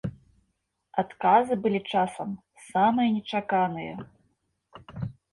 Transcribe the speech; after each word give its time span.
Адказы 1.01 1.57
былі 1.65 1.79
часам 1.97 2.29
самыя 2.69 3.07
нечаканыя. 3.17 3.93